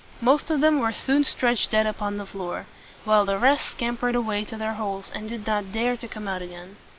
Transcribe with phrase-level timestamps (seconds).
[0.19, 2.65] Most of them were soon stretched dead upon the floor,
[3.05, 6.27] while the rest scam pered away to their holes, and did not dare to come
[6.27, 6.77] out again.